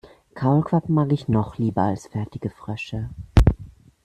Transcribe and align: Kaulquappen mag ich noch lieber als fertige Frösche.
Kaulquappen 0.33 0.93
mag 0.95 1.11
ich 1.11 1.27
noch 1.29 1.59
lieber 1.59 1.83
als 1.83 2.07
fertige 2.07 2.49
Frösche. 2.49 3.11